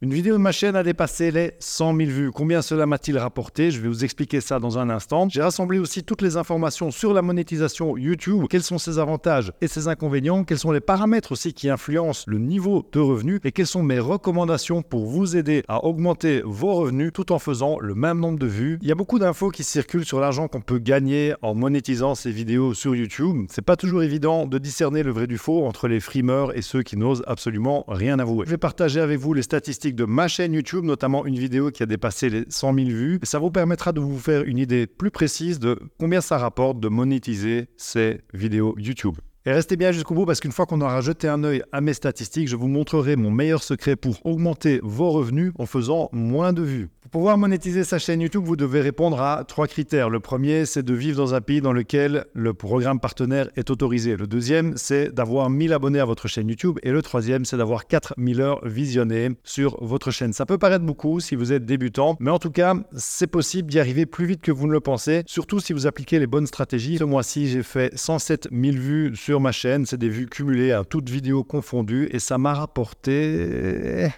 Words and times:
Une 0.00 0.14
vidéo 0.14 0.34
de 0.34 0.40
ma 0.40 0.52
chaîne 0.52 0.76
a 0.76 0.84
dépassé 0.84 1.32
les 1.32 1.54
100 1.58 1.96
000 1.96 2.10
vues. 2.10 2.30
Combien 2.30 2.62
cela 2.62 2.86
m'a-t-il 2.86 3.18
rapporté? 3.18 3.72
Je 3.72 3.80
vais 3.80 3.88
vous 3.88 4.04
expliquer 4.04 4.40
ça 4.40 4.60
dans 4.60 4.78
un 4.78 4.90
instant. 4.90 5.28
J'ai 5.28 5.42
rassemblé 5.42 5.80
aussi 5.80 6.04
toutes 6.04 6.22
les 6.22 6.36
informations 6.36 6.92
sur 6.92 7.12
la 7.12 7.20
monétisation 7.20 7.96
YouTube. 7.96 8.44
Quels 8.48 8.62
sont 8.62 8.78
ses 8.78 9.00
avantages 9.00 9.52
et 9.60 9.66
ses 9.66 9.88
inconvénients? 9.88 10.44
Quels 10.44 10.60
sont 10.60 10.70
les 10.70 10.78
paramètres 10.78 11.32
aussi 11.32 11.52
qui 11.52 11.68
influencent 11.68 12.22
le 12.28 12.38
niveau 12.38 12.86
de 12.92 13.00
revenus 13.00 13.40
Et 13.42 13.50
quelles 13.50 13.66
sont 13.66 13.82
mes 13.82 13.98
recommandations 13.98 14.82
pour 14.82 15.06
vous 15.06 15.36
aider 15.36 15.64
à 15.66 15.84
augmenter 15.84 16.42
vos 16.44 16.74
revenus 16.74 17.10
tout 17.12 17.32
en 17.32 17.40
faisant 17.40 17.80
le 17.80 17.96
même 17.96 18.20
nombre 18.20 18.38
de 18.38 18.46
vues? 18.46 18.78
Il 18.82 18.86
y 18.86 18.92
a 18.92 18.94
beaucoup 18.94 19.18
d'infos 19.18 19.50
qui 19.50 19.64
circulent 19.64 20.04
sur 20.04 20.20
l'argent 20.20 20.46
qu'on 20.46 20.60
peut 20.60 20.78
gagner 20.78 21.34
en 21.42 21.56
monétisant 21.56 22.14
ces 22.14 22.30
vidéos 22.30 22.72
sur 22.72 22.94
YouTube. 22.94 23.46
C'est 23.50 23.62
pas 23.62 23.74
toujours 23.74 24.04
évident 24.04 24.46
de 24.46 24.58
discerner 24.58 25.02
le 25.02 25.10
vrai 25.10 25.26
du 25.26 25.38
faux 25.38 25.66
entre 25.66 25.88
les 25.88 25.98
frimeurs 25.98 26.56
et 26.56 26.62
ceux 26.62 26.84
qui 26.84 26.96
n'osent 26.96 27.24
absolument 27.26 27.84
rien 27.88 28.20
avouer. 28.20 28.46
Je 28.46 28.52
vais 28.52 28.58
partager 28.58 29.00
avec 29.00 29.18
vous 29.18 29.34
les 29.34 29.42
statistiques 29.42 29.87
de 29.96 30.04
ma 30.04 30.28
chaîne 30.28 30.52
YouTube, 30.52 30.84
notamment 30.84 31.26
une 31.26 31.38
vidéo 31.38 31.70
qui 31.70 31.82
a 31.82 31.86
dépassé 31.86 32.30
les 32.30 32.44
100 32.48 32.74
000 32.74 32.86
vues. 32.88 33.20
Ça 33.22 33.38
vous 33.38 33.50
permettra 33.50 33.92
de 33.92 34.00
vous 34.00 34.18
faire 34.18 34.42
une 34.42 34.58
idée 34.58 34.86
plus 34.86 35.10
précise 35.10 35.58
de 35.58 35.78
combien 35.98 36.20
ça 36.20 36.38
rapporte 36.38 36.80
de 36.80 36.88
monétiser 36.88 37.68
ces 37.76 38.20
vidéos 38.34 38.74
YouTube. 38.78 39.16
Et 39.46 39.52
restez 39.52 39.76
bien 39.76 39.92
jusqu'au 39.92 40.14
bout 40.14 40.26
parce 40.26 40.40
qu'une 40.40 40.52
fois 40.52 40.66
qu'on 40.66 40.80
aura 40.82 41.00
jeté 41.00 41.26
un 41.26 41.42
œil 41.42 41.62
à 41.72 41.80
mes 41.80 41.94
statistiques, 41.94 42.48
je 42.48 42.56
vous 42.56 42.68
montrerai 42.68 43.16
mon 43.16 43.30
meilleur 43.30 43.62
secret 43.62 43.96
pour 43.96 44.24
augmenter 44.26 44.80
vos 44.82 45.10
revenus 45.10 45.52
en 45.58 45.64
faisant 45.64 46.10
moins 46.12 46.52
de 46.52 46.60
vues. 46.62 46.88
Pour 47.10 47.20
pouvoir 47.20 47.38
monétiser 47.38 47.84
sa 47.84 47.98
chaîne 47.98 48.20
YouTube, 48.20 48.44
vous 48.44 48.56
devez 48.56 48.82
répondre 48.82 49.22
à 49.22 49.42
trois 49.44 49.66
critères. 49.66 50.10
Le 50.10 50.20
premier, 50.20 50.66
c'est 50.66 50.82
de 50.82 50.92
vivre 50.92 51.16
dans 51.16 51.32
un 51.32 51.40
pays 51.40 51.62
dans 51.62 51.72
lequel 51.72 52.26
le 52.34 52.52
programme 52.52 53.00
partenaire 53.00 53.48
est 53.56 53.70
autorisé. 53.70 54.14
Le 54.14 54.26
deuxième, 54.26 54.76
c'est 54.76 55.14
d'avoir 55.14 55.48
1000 55.48 55.72
abonnés 55.72 56.00
à 56.00 56.04
votre 56.04 56.28
chaîne 56.28 56.50
YouTube. 56.50 56.78
Et 56.82 56.90
le 56.90 57.00
troisième, 57.00 57.46
c'est 57.46 57.56
d'avoir 57.56 57.86
4000 57.86 58.42
heures 58.42 58.60
visionnées 58.62 59.30
sur 59.42 59.82
votre 59.82 60.10
chaîne. 60.10 60.34
Ça 60.34 60.44
peut 60.44 60.58
paraître 60.58 60.84
beaucoup 60.84 61.18
si 61.18 61.34
vous 61.34 61.54
êtes 61.54 61.64
débutant, 61.64 62.14
mais 62.20 62.30
en 62.30 62.38
tout 62.38 62.50
cas, 62.50 62.74
c'est 62.94 63.26
possible 63.26 63.70
d'y 63.70 63.80
arriver 63.80 64.04
plus 64.04 64.26
vite 64.26 64.42
que 64.42 64.52
vous 64.52 64.66
ne 64.66 64.72
le 64.72 64.80
pensez, 64.80 65.22
surtout 65.24 65.60
si 65.60 65.72
vous 65.72 65.86
appliquez 65.86 66.18
les 66.18 66.26
bonnes 66.26 66.46
stratégies. 66.46 66.98
Ce 66.98 67.04
mois-ci, 67.04 67.48
j'ai 67.48 67.62
fait 67.62 67.90
107 67.96 68.48
000 68.52 68.76
vues 68.76 69.16
sur 69.16 69.40
ma 69.40 69.52
chaîne. 69.52 69.86
C'est 69.86 69.96
des 69.96 70.10
vues 70.10 70.26
cumulées 70.26 70.72
à 70.72 70.84
toutes 70.84 71.08
vidéos 71.08 71.42
confondues 71.42 72.10
et 72.12 72.18
ça 72.18 72.36
m'a 72.36 72.52
rapporté 72.52 74.10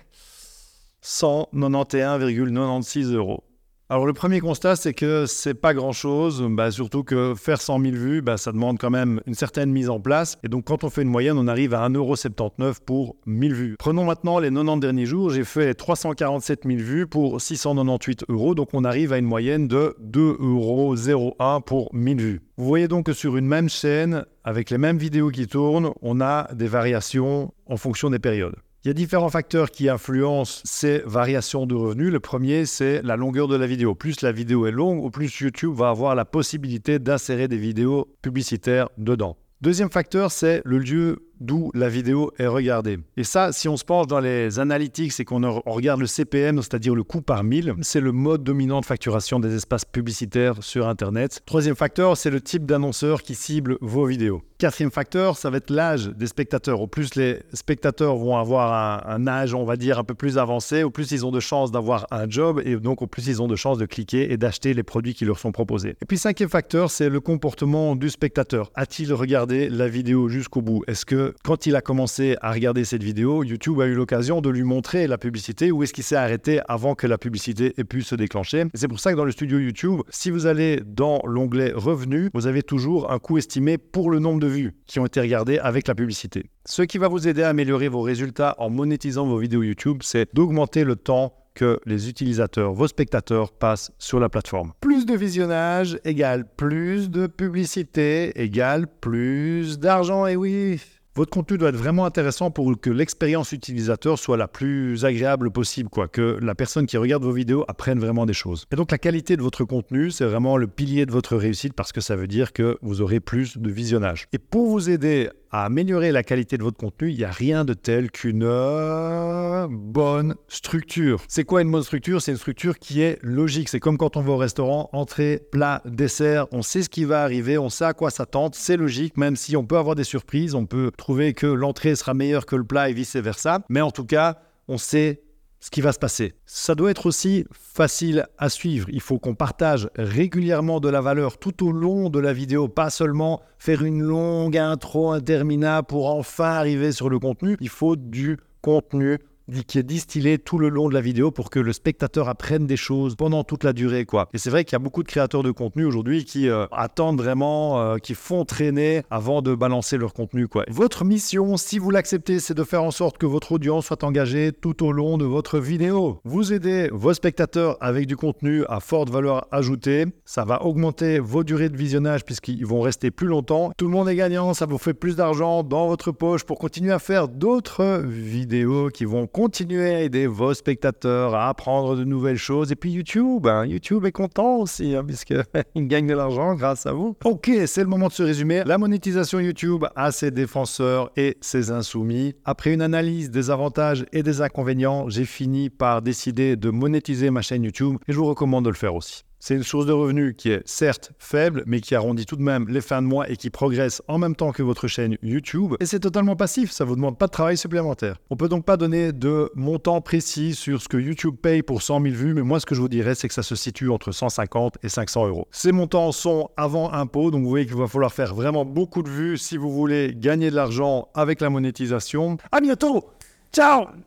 191,96 1.05 3.15
euros. 3.15 3.45
Alors 3.93 4.07
le 4.07 4.13
premier 4.13 4.39
constat, 4.39 4.77
c'est 4.77 4.95
que 4.95 5.27
c'est 5.27 5.55
pas 5.55 5.75
grand-chose, 5.75 6.47
bah, 6.49 6.71
surtout 6.71 7.03
que 7.03 7.35
faire 7.35 7.61
100 7.61 7.81
000 7.81 7.97
vues, 7.97 8.23
bah, 8.23 8.37
ça 8.37 8.53
demande 8.53 8.79
quand 8.79 8.89
même 8.89 9.21
une 9.27 9.35
certaine 9.35 9.73
mise 9.73 9.91
en 9.91 9.99
place. 9.99 10.39
Et 10.45 10.49
donc 10.49 10.67
quand 10.67 10.85
on 10.85 10.91
fait 10.91 11.03
une 11.03 11.09
moyenne, 11.09 11.37
on 11.37 11.49
arrive 11.49 11.75
à 11.75 11.89
1,79€ 11.89 12.85
pour 12.87 13.17
1000 13.27 13.53
vues. 13.53 13.75
Prenons 13.81 14.05
maintenant 14.05 14.39
les 14.39 14.51
90 14.51 14.79
derniers 14.79 15.07
jours, 15.07 15.31
j'ai 15.31 15.43
fait 15.43 15.75
347 15.75 16.61
000 16.67 16.79
vues 16.79 17.09
pour 17.09 17.41
698 17.41 18.27
euros, 18.29 18.55
donc 18.55 18.69
on 18.75 18.85
arrive 18.85 19.13
à 19.13 19.19
une 19.19 19.25
moyenne 19.25 19.67
de 19.67 19.97
2,01€ 20.01 21.63
pour 21.63 21.93
1000 21.93 22.21
vues. 22.21 22.43
Vous 22.59 22.67
voyez 22.67 22.87
donc 22.87 23.07
que 23.07 23.13
sur 23.13 23.37
une 23.37 23.47
même 23.47 23.69
chaîne, 23.69 24.25
avec 24.45 24.71
les 24.71 24.79
mêmes 24.79 24.99
vidéos 24.99 25.31
qui 25.31 25.49
tournent, 25.49 25.91
on 26.01 26.21
a 26.21 26.49
des 26.55 26.69
variations 26.69 27.53
en 27.67 27.77
fonction 27.77 28.09
des 28.09 28.21
périodes. 28.21 28.55
Il 28.83 28.89
y 28.89 28.91
a 28.91 28.95
différents 28.95 29.29
facteurs 29.29 29.71
qui 29.71 29.91
influencent 29.91 30.63
ces 30.65 31.03
variations 31.05 31.67
de 31.67 31.75
revenus. 31.75 32.11
Le 32.11 32.19
premier, 32.19 32.65
c'est 32.65 33.03
la 33.03 33.17
longueur 33.17 33.47
de 33.47 33.55
la 33.55 33.67
vidéo. 33.67 33.95
Plus 33.95 34.23
la 34.23 34.33
vidéo 34.33 34.67
est 34.67 34.71
longue, 34.71 35.13
plus 35.13 35.41
YouTube 35.41 35.75
va 35.75 35.91
avoir 35.91 36.15
la 36.15 36.25
possibilité 36.25 36.99
d'insérer 36.99 37.47
des 37.47 37.59
vidéos 37.59 38.09
publicitaires 38.23 38.89
dedans. 38.97 39.37
Deuxième 39.61 39.91
facteur, 39.91 40.33
c'est 40.33 40.63
le 40.65 40.79
lieu 40.79 41.30
d'où 41.41 41.71
la 41.75 41.89
vidéo 41.89 42.31
est 42.39 42.47
regardée. 42.47 42.99
Et 43.17 43.25
ça, 43.25 43.53
si 43.53 43.69
on 43.69 43.77
se 43.77 43.85
penche 43.85 44.07
dans 44.07 44.21
les 44.21 44.59
analytics 44.59 45.19
et 45.19 45.25
qu'on 45.25 45.61
regarde 45.67 46.01
le 46.01 46.07
CPM, 46.07 46.59
c'est-à-dire 46.59 46.95
le 46.95 47.03
coût 47.03 47.23
par 47.23 47.43
mille, 47.45 47.75
c'est 47.81 48.01
le 48.01 48.13
mode 48.13 48.45
dominant 48.45 48.81
de 48.81 48.87
facturation 48.87 49.41
des 49.41 49.55
espaces 49.55 49.85
publicitaires 49.85 50.63
sur 50.63 50.89
Internet. 50.89 51.43
Troisième 51.47 51.77
facteur, 51.77 52.17
c'est 52.17 52.31
le 52.31 52.41
type 52.41 52.67
d'annonceur 52.67 53.23
qui 53.23 53.35
cible 53.35 53.79
vos 53.81 54.07
vidéos. 54.07 54.43
Quatrième 54.59 54.91
facteur, 54.91 55.39
ça 55.39 55.49
va 55.49 55.57
être 55.57 55.71
l'âge 55.71 56.09
des 56.09 56.27
spectateurs. 56.27 56.83
Au 56.83 56.87
plus 56.87 57.15
les 57.15 57.39
spectateurs 57.55 58.17
vont 58.17 58.37
avoir 58.37 59.09
un, 59.09 59.27
âge, 59.27 59.55
on 59.55 59.65
va 59.65 59.77
dire, 59.77 59.99
un 59.99 60.05
peu 60.05 60.13
plus 60.13 60.37
avancé, 60.37 60.83
au 60.83 60.91
plus 60.91 61.13
ils 61.13 61.25
ont 61.25 61.31
de 61.31 61.41
chances 61.41 61.73
d'avoir 61.73 62.07
un 62.11 62.29
job 62.29 62.61
et 62.63 62.77
donc 62.77 63.01
au 63.01 63.07
plus 63.07 63.27
ils 63.27 63.41
ont 63.41 63.49
de 63.49 63.57
chances 63.57 63.79
de 63.79 63.87
cliquer 63.87 64.31
et 64.31 64.37
d'acheter 64.37 64.75
les 64.75 64.83
produits 64.83 65.15
qui 65.15 65.25
leur 65.25 65.39
sont 65.39 65.51
proposés. 65.51 65.97
Et 66.03 66.05
puis 66.05 66.19
cinquième 66.19 66.51
facteur, 66.51 66.91
c'est 66.91 67.09
le 67.09 67.21
comportement 67.21 67.97
du 67.97 68.11
spectateur. 68.11 68.71
A-t-il 68.75 69.15
regardé 69.15 69.71
la 69.71 69.89
vidéo 69.89 70.29
jusqu'au 70.29 70.61
bout? 70.61 70.85
Est-ce 70.87 71.07
que 71.07 71.30
quand 71.45 71.67
il 71.67 71.77
a 71.77 71.81
commencé 71.81 72.37
à 72.41 72.53
regarder 72.53 72.85
cette 72.85 73.03
vidéo, 73.03 73.45
YouTube 73.45 73.81
a 73.81 73.87
eu 73.87 73.95
l'occasion 73.95 74.41
de 74.41 74.51
lui 74.51 74.63
montrer 74.63 75.07
la 75.07 75.19
publicité 75.19 75.71
ou 75.71 75.83
est-ce 75.83 75.93
qu'il 75.93 76.05
s'est 76.05 76.17
arrêté 76.17 76.61
avant 76.69 76.95
que 76.95 77.07
la 77.07 77.19
publicité 77.19 77.75
ait 77.79 77.85
pu 77.85 78.03
se 78.03 78.15
déclencher. 78.15 78.65
C'est 78.75 78.89
pour 78.89 79.01
ça 79.01 79.13
que 79.13 79.17
dans 79.17 79.25
le 79.25 79.33
studio 79.33 79.59
YouTube, 79.59 80.01
si 80.11 80.31
vous 80.31 80.47
allez 80.47 80.81
dans 80.85 81.21
l'onglet 81.25 81.73
revenus, 81.75 82.31
vous 82.35 82.47
avez 82.47 82.63
toujours 82.63 83.11
un 83.11 83.19
coût 83.19 83.39
estimé 83.39 83.79
pour 83.79 84.11
le 84.11 84.19
nombre 84.19 84.41
de 84.41 84.47
vues 84.47 84.73
qui 84.87 85.01
ont 85.01 85.07
été 85.07 85.21
regardées 85.21 85.59
avec 85.59 85.89
la 85.89 85.95
publicité. 85.95 86.51
Ce 86.67 86.83
qui 86.83 86.99
va 86.99 87.09
vous 87.09 87.27
aider 87.27 87.43
à 87.43 87.49
améliorer 87.49 87.89
vos 87.89 88.03
résultats 88.03 88.55
en 88.59 88.71
monétisant 88.71 89.27
vos 89.27 89.39
vidéos 89.39 89.63
YouTube, 89.63 89.99
c'est 90.03 90.29
d'augmenter 90.35 90.85
le 90.85 90.97
temps 90.97 91.35
que 91.55 91.81
les 91.85 92.09
utilisateurs, 92.09 92.73
vos 92.73 92.89
spectateurs, 92.89 93.53
passent 93.53 93.93
sur 93.99 94.21
la 94.21 94.29
plateforme. 94.29 94.73
Plus 94.81 95.05
de 95.07 95.15
visionnage 95.15 95.99
égale 96.05 96.47
plus 96.57 97.11
de 97.11 97.27
publicité 97.27 98.41
égale 98.41 98.87
plus 98.87 99.79
d'argent. 99.79 100.27
Et 100.27 100.37
oui, 100.37 100.81
votre 101.15 101.31
contenu 101.31 101.59
doit 101.59 101.71
être 101.71 101.77
vraiment 101.77 102.05
intéressant 102.05 102.51
pour 102.51 102.81
que 102.81 102.91
l'expérience 102.91 103.53
utilisateur 103.53 104.19
soit 104.19 104.37
la 104.37 104.49
plus 104.49 105.05
agréable 105.05 105.51
possible, 105.51 105.89
quoi, 105.89 106.09
que 106.09 106.39
la 106.41 106.55
personne 106.55 106.87
qui 106.87 106.97
regarde 106.97 107.23
vos 107.23 107.33
vidéos 107.33 107.65
apprenne 107.69 107.99
vraiment 107.99 108.27
des 108.27 108.33
choses. 108.33 108.67
Et 108.73 108.77
donc 108.77 108.91
la 108.91 108.99
qualité 108.99 109.37
de 109.37 109.43
votre 109.43 109.65
contenu, 109.65 110.11
c'est 110.11 110.25
vraiment 110.25 110.57
le 110.57 110.67
pilier 110.67 111.07
de 111.07 111.13
votre 111.13 111.37
réussite 111.37 111.75
parce 111.75 111.93
que 111.93 112.01
ça 112.01 112.17
veut 112.17 112.29
dire 112.29 112.53
que 112.53 112.79
vous 112.83 113.01
aurez 113.03 113.21
plus 113.21 113.59
de 113.59 113.71
visionnage. 113.71 114.29
Et 114.33 114.39
pour 114.39 114.69
vous 114.69 114.89
aider 114.89 115.31
à 115.51 115.65
améliorer 115.65 116.13
la 116.13 116.23
qualité 116.23 116.57
de 116.57 116.63
votre 116.63 116.77
contenu, 116.77 117.11
il 117.11 117.17
n'y 117.17 117.25
a 117.25 117.31
rien 117.31 117.65
de 117.65 117.75
tel 117.75 118.11
qu'une 118.11 118.45
euh, 118.45 119.67
bonne 119.71 120.35
structure. 120.49 121.23
C'est 121.29 121.45
quoi 121.45 121.63
une 121.63 121.71
bonne 121.71 121.83
structure? 121.83 122.23
C'est 122.23 122.33
une 122.33 122.39
structure 122.39 122.79
qui 122.79 123.03
est 123.03 123.19
logique. 123.23 123.69
C'est 123.69 123.81
comme 123.81 123.99
quand 123.99 124.17
on 124.17 124.21
va 124.21 124.33
au 124.33 124.37
restaurant, 124.37 124.89
entrée, 124.93 125.43
plat, 125.51 125.83
dessert, 125.85 126.47
on 126.53 126.63
sait 126.63 126.83
ce 126.83 126.89
qui 126.89 127.05
va 127.05 127.23
arriver, 127.23 127.59
on 127.59 127.69
sait 127.69 127.85
à 127.85 127.93
quoi 127.93 128.11
s'attendre, 128.11 128.55
c'est 128.55 128.77
logique, 128.77 129.17
même 129.17 129.37
si 129.37 129.57
on 129.57 129.65
peut 129.65 129.77
avoir 129.77 129.97
des 129.97 130.05
surprises, 130.05 130.55
on 130.55 130.67
peut 130.67 130.91
trouver 130.97 131.35
que 131.35 131.47
l'entrée 131.47 131.97
sera 131.97 132.15
meilleure 132.15 132.47
que 132.47 132.57
le 132.57 132.65
plat 132.65 132.89
et 132.89 132.93
vice-versa, 132.93 133.61
mais 133.69 133.81
en 133.81 133.91
tout 133.91 134.05
cas, 134.05 134.39
on 134.69 134.79
sait 134.79 135.23
ce 135.61 135.71
qui 135.71 135.81
va 135.81 135.93
se 135.93 135.99
passer. 135.99 136.35
Ça 136.47 136.75
doit 136.75 136.91
être 136.91 137.07
aussi 137.07 137.45
facile 137.53 138.27
à 138.39 138.49
suivre. 138.49 138.89
Il 138.91 139.01
faut 139.01 139.19
qu'on 139.19 139.35
partage 139.35 139.89
régulièrement 139.97 140.81
de 140.81 140.89
la 140.89 141.01
valeur 141.01 141.39
tout 141.39 141.67
au 141.67 141.73
long 141.73 142.09
de 142.09 142.19
la 142.19 142.33
vidéo, 142.33 142.69
pas 142.69 142.91
seulement 142.91 143.43
faire 143.59 143.85
une 143.85 144.03
longue 144.03 144.57
intro 144.57 145.13
interminable 145.13 145.87
pour 145.87 146.11
enfin 146.11 146.53
arriver 146.53 146.93
sur 146.93 147.11
le 147.11 147.19
contenu. 147.19 147.57
Il 147.61 147.69
faut 147.69 147.97
du 147.97 148.39
contenu 148.63 149.19
qui 149.67 149.79
est 149.79 149.83
distillé 149.83 150.39
tout 150.39 150.59
le 150.59 150.69
long 150.69 150.89
de 150.89 150.95
la 150.95 151.01
vidéo 151.01 151.31
pour 151.31 151.51
que 151.51 151.59
le 151.59 151.73
spectateur 151.73 152.29
apprenne 152.29 152.67
des 152.67 152.77
choses 152.77 153.17
pendant 153.17 153.45
toute 153.45 153.65
la 153.65 153.73
durée. 153.73 154.05
quoi. 154.05 154.29
Et 154.33 154.39
c'est 154.39 154.51
vrai 154.51 154.65
qu'il 154.65 154.75
y 154.75 154.77
a 154.77 154.81
beaucoup 154.81 155.03
de 155.03 155.09
créateurs 155.09 155.43
de 155.43 155.51
contenu 155.51 155.85
aujourd'hui 155.85 156.25
qui 156.25 156.49
euh, 156.49 156.67
attendent 156.73 157.21
vraiment, 157.21 157.81
euh, 157.81 157.97
qui 157.99 158.15
font 158.15 158.45
traîner 158.45 159.03
avant 159.11 159.43
de 159.43 159.55
balancer 159.55 159.97
leur 159.97 160.13
contenu. 160.13 160.49
quoi. 160.49 160.65
Votre 160.69 161.05
mission, 161.05 161.57
si 161.57 161.79
vous 161.79 161.91
l'acceptez, 161.91 162.39
c'est 162.39 162.55
de 162.55 162.65
faire 162.65 162.83
en 162.83 162.91
sorte 162.91 163.19
que 163.19 163.27
votre 163.27 163.53
audience 163.53 163.87
soit 163.87 164.05
engagée 164.05 164.53
tout 164.53 164.85
au 164.85 164.93
long 164.93 165.19
de 165.19 165.25
votre 165.25 165.59
vidéo. 165.59 166.21
Vous 166.25 166.53
aidez 166.53 166.89
vos 166.93 167.13
spectateurs 167.15 167.77
avec 167.81 168.07
du 168.07 168.17
contenu 168.17 168.65
à 168.69 168.81
forte 168.81 169.11
valeur 169.11 169.47
ajoutée. 169.51 170.07
Ça 170.25 170.45
va 170.45 170.65
augmenter 170.65 171.19
vos 171.19 171.45
durées 171.45 171.69
de 171.69 171.77
visionnage 171.77 172.25
puisqu'ils 172.25 172.67
vont 172.67 172.81
rester 172.81 173.11
plus 173.11 173.27
longtemps. 173.27 173.73
Tout 173.77 173.87
le 173.87 173.93
monde 173.93 174.09
est 174.09 174.17
gagnant, 174.17 174.55
ça 174.55 174.67
vous 174.67 174.79
fait 174.79 174.95
plus 174.95 175.17
d'argent 175.17 175.63
dans 175.63 175.87
votre 175.89 176.13
poche 176.13 176.45
pour 176.45 176.59
continuer 176.59 176.93
à 176.93 176.99
faire 176.99 177.29
d'autres 177.29 178.03
vidéos 178.07 178.89
qui 178.89 179.05
vont 179.05 179.27
continuez 179.41 179.95
à 179.95 180.03
aider 180.03 180.27
vos 180.27 180.53
spectateurs 180.53 181.35
à 181.35 181.49
apprendre 181.49 181.97
de 181.97 182.05
nouvelles 182.05 182.37
choses. 182.37 182.73
Et 182.73 182.77
puis 182.77 182.91
YouTube, 182.91 183.47
hein, 183.47 183.65
YouTube 183.65 184.05
est 184.05 184.13
content 184.13 184.59
aussi, 184.59 184.95
hein, 184.95 185.03
puisqu'il 185.03 185.43
gagne 185.89 186.07
de 186.07 186.13
l'argent 186.13 186.55
grâce 186.55 186.85
à 186.85 186.93
vous. 186.93 187.17
Ok, 187.25 187.51
c'est 187.65 187.81
le 187.81 187.87
moment 187.87 188.09
de 188.09 188.13
se 188.13 188.23
résumer. 188.23 188.63
La 188.67 188.77
monétisation 188.77 189.41
YouTube 189.41 189.87
a 189.97 190.13
ses 190.13 190.31
défenseurs 190.31 191.11
et 191.17 191.39
ses 191.41 191.71
insoumis. 191.71 192.35
Après 192.45 192.75
une 192.75 192.83
analyse 192.83 193.31
des 193.31 193.51
avantages 193.51 194.05
et 194.13 194.23
des 194.23 194.43
inconvénients, 194.43 195.09
j'ai 195.09 195.25
fini 195.25 195.71
par 195.71 196.03
décider 196.03 196.57
de 196.57 196.69
monétiser 196.69 197.31
ma 197.31 197.41
chaîne 197.41 197.65
YouTube 197.65 197.97
et 198.09 198.13
je 198.13 198.19
vous 198.19 198.27
recommande 198.27 198.67
de 198.67 198.71
le 198.71 198.77
faire 198.77 198.95
aussi. 198.95 199.25
C'est 199.43 199.55
une 199.55 199.63
source 199.63 199.87
de 199.87 199.93
revenus 199.93 200.35
qui 200.37 200.51
est 200.51 200.63
certes 200.67 201.13
faible, 201.19 201.65
mais 201.67 201.81
qui 201.81 201.95
arrondit 201.95 202.27
tout 202.27 202.37
de 202.37 202.43
même 202.43 202.69
les 202.69 202.83
fins 202.83 203.01
de 203.01 203.07
mois 203.07 203.29
et 203.31 203.37
qui 203.37 203.49
progresse 203.49 204.03
en 204.07 204.19
même 204.19 204.37
temps 204.37 204.53
que 204.53 204.63
votre 204.63 204.87
chaîne 204.87 205.17
YouTube. 205.23 205.77
Et 205.81 205.87
c'est 205.87 206.01
totalement 206.01 206.37
passif, 206.37 206.71
ça 206.71 206.85
ne 206.85 206.91
vous 206.91 206.97
demande 206.97 207.17
pas 207.17 207.27
de 207.27 207.33
travail 207.33 207.57
supplémentaire. 207.57 208.21
On 208.29 208.37
peut 208.37 208.49
donc 208.49 208.67
pas 208.67 208.77
donner 208.77 209.13
de 209.13 209.51
montant 209.55 210.03
précis 210.03 210.55
sur 210.55 210.83
ce 210.83 210.89
que 210.89 210.99
YouTube 210.99 211.37
paye 211.41 211.63
pour 211.63 211.81
100 211.81 212.03
000 212.03 212.15
vues, 212.15 212.35
mais 212.35 212.43
moi 212.43 212.61
ce 212.61 212.67
que 212.67 212.75
je 212.75 212.83
vous 212.83 212.91
dirais, 212.91 213.15
c'est 213.15 213.29
que 213.29 213.35
ça 213.35 213.43
se 213.43 213.55
situe 213.55 213.89
entre 213.89 214.13
150 214.13 214.77
et 214.83 214.91
500 214.91 215.29
euros. 215.29 215.49
Ces 215.51 215.73
montants 215.73 216.13
sont 216.13 216.51
avant 216.59 216.93
impôt, 216.93 217.31
donc 217.31 217.43
vous 217.43 217.49
voyez 217.49 217.65
qu'il 217.65 217.77
va 217.77 217.89
falloir 217.89 218.13
faire 218.13 218.35
vraiment 218.35 218.67
beaucoup 218.67 219.03
de 219.03 219.09
vues 219.09 219.39
si 219.39 219.57
vous 219.57 219.71
voulez 219.71 220.15
gagner 220.15 220.51
de 220.51 220.57
l'argent 220.57 221.09
avec 221.15 221.41
la 221.41 221.49
monétisation. 221.49 222.37
À 222.53 222.61
bientôt 222.61 223.09
Ciao 223.53 223.91